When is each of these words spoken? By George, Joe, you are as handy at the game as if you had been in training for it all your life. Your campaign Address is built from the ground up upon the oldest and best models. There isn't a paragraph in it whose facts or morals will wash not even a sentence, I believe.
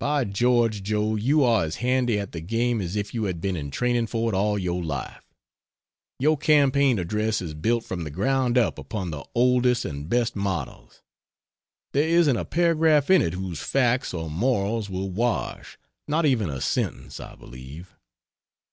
By 0.00 0.24
George, 0.24 0.82
Joe, 0.82 1.14
you 1.14 1.44
are 1.44 1.62
as 1.62 1.76
handy 1.76 2.18
at 2.18 2.32
the 2.32 2.40
game 2.40 2.80
as 2.80 2.96
if 2.96 3.14
you 3.14 3.26
had 3.26 3.40
been 3.40 3.54
in 3.54 3.70
training 3.70 4.08
for 4.08 4.28
it 4.28 4.34
all 4.34 4.58
your 4.58 4.82
life. 4.82 5.32
Your 6.18 6.36
campaign 6.36 6.98
Address 6.98 7.40
is 7.40 7.54
built 7.54 7.84
from 7.84 8.02
the 8.02 8.10
ground 8.10 8.58
up 8.58 8.80
upon 8.80 9.12
the 9.12 9.24
oldest 9.32 9.84
and 9.84 10.08
best 10.08 10.34
models. 10.34 11.02
There 11.92 12.08
isn't 12.08 12.36
a 12.36 12.44
paragraph 12.44 13.10
in 13.10 13.22
it 13.22 13.34
whose 13.34 13.60
facts 13.62 14.12
or 14.12 14.28
morals 14.28 14.90
will 14.90 15.12
wash 15.12 15.78
not 16.08 16.26
even 16.26 16.50
a 16.50 16.60
sentence, 16.60 17.20
I 17.20 17.36
believe. 17.36 17.94